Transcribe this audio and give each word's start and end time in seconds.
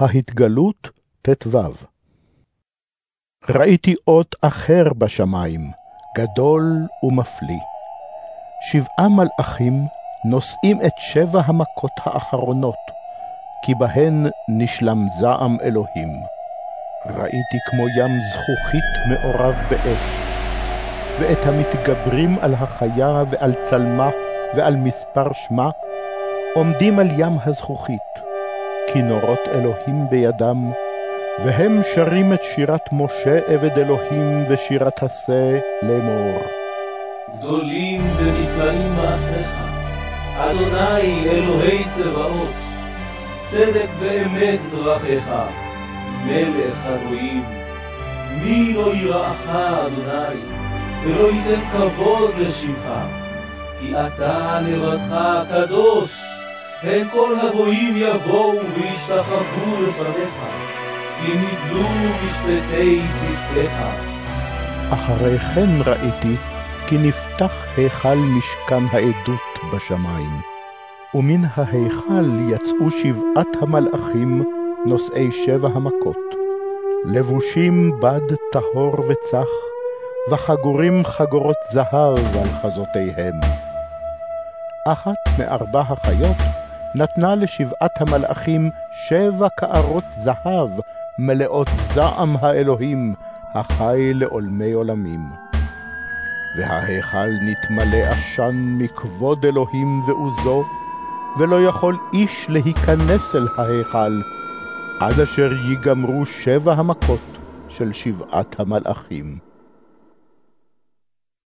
ההתגלות 0.00 0.90
ט"ו 1.22 1.58
ראיתי 3.48 3.94
אות 4.08 4.34
אחר 4.40 4.84
בשמיים, 4.98 5.60
גדול 6.16 6.86
ומפליא. 7.02 7.60
שבעה 8.60 9.08
מלאכים 9.08 9.86
נושאים 10.24 10.80
את 10.86 10.92
שבע 10.98 11.40
המכות 11.44 11.90
האחרונות, 12.04 12.84
כי 13.64 13.74
בהן 13.74 14.26
נשלם 14.48 15.06
זעם 15.20 15.56
אלוהים. 15.60 16.08
ראיתי 17.06 17.58
כמו 17.70 17.88
ים 17.88 18.20
זכוכית 18.20 18.90
מעורב 19.08 19.54
באש, 19.70 20.02
ואת 21.20 21.46
המתגברים 21.46 22.38
על 22.40 22.54
החיה 22.54 23.24
ועל 23.30 23.54
צלמה 23.64 24.10
ועל 24.56 24.76
מספר 24.76 25.32
שמה, 25.32 25.70
עומדים 26.54 26.98
על 26.98 27.08
ים 27.20 27.38
הזכוכית, 27.46 28.27
כינורות 28.92 29.38
אלוהים 29.48 30.06
בידם, 30.10 30.70
והם 31.44 31.80
שרים 31.94 32.32
את 32.32 32.42
שירת 32.42 32.88
משה 32.92 33.38
עבד 33.46 33.78
אלוהים 33.78 34.44
ושירת 34.48 35.02
השא 35.02 35.58
לאמור. 35.82 36.42
גדולים 37.38 38.16
ונפלאים 38.16 38.92
מעשיך, 38.96 39.50
אדוני 40.36 41.28
אלוהי 41.30 41.84
צבאות, 41.88 42.54
צדק 43.50 43.88
ואמת 44.00 44.60
דרכיך, 44.72 45.30
מלך 46.24 46.86
הגויים. 46.86 47.44
מי 48.42 48.72
לא 48.72 48.94
יראך, 48.94 49.48
אדוני, 49.48 50.40
ולא 51.04 51.28
ייתן 51.28 51.60
כבוד 51.72 52.30
לשמך, 52.38 52.88
כי 53.80 53.94
אתה 53.94 54.60
לבדך 54.60 55.16
קדוש. 55.50 56.37
הן 56.82 57.08
כל 57.12 57.34
הגויים 57.40 57.96
יבואו 57.96 58.52
וישתחוו 58.74 59.82
לפניך, 59.82 60.34
כי 61.20 61.32
ניתנו 61.36 61.88
משפטי 62.24 63.00
צדקך. 63.20 63.82
אחרי 64.90 65.38
כן 65.38 65.70
ראיתי 65.86 66.36
כי 66.86 66.98
נפתח 66.98 67.52
היכל 67.76 68.14
משכן 68.14 68.84
העדות 68.92 69.74
בשמיים, 69.74 70.40
ומן 71.14 71.44
ההיכל 71.56 72.38
יצאו 72.52 72.90
שבעת 72.90 73.62
המלאכים 73.62 74.44
נושאי 74.86 75.32
שבע 75.32 75.68
המכות, 75.74 76.34
לבושים 77.04 78.00
בד 78.00 78.34
טהור 78.52 78.94
וצח, 79.00 79.48
וחגורים 80.30 81.04
חגורות 81.04 81.56
זהב 81.70 82.36
על 82.36 82.48
חזותיהם. 82.62 83.34
אחת 84.86 85.16
מארבע 85.38 85.80
החיות 85.80 86.57
נתנה 86.98 87.34
לשבעת 87.34 88.00
המלאכים 88.00 88.70
שבע 89.08 89.48
קערות 89.48 90.04
זהב 90.22 90.70
מלאות 91.18 91.68
זעם 91.94 92.36
האלוהים 92.40 93.14
החי 93.54 94.14
לעולמי 94.14 94.72
עולמים. 94.72 95.20
וההיכל 96.58 97.30
נתמלא 97.42 97.96
עשן 97.96 98.76
מכבוד 98.78 99.44
אלוהים 99.44 100.00
ועוזו, 100.08 100.64
ולא 101.38 101.64
יכול 101.64 101.96
איש 102.12 102.46
להיכנס 102.48 103.34
אל 103.34 103.46
ההיכל, 103.56 104.22
עד 105.00 105.20
אשר 105.20 105.52
ייגמרו 105.52 106.26
שבע 106.26 106.72
המכות 106.72 107.38
של 107.68 107.92
שבעת 107.92 108.60
המלאכים. 108.60 109.47